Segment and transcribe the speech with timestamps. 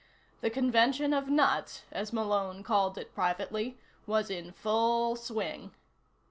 [0.39, 3.77] The Convention of Nuts, as Malone called it privately,
[4.07, 5.75] was in full swing.